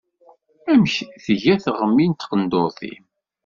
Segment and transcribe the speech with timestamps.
[0.71, 0.95] Amek
[1.25, 3.03] tga teɣmi n tqendurt-im?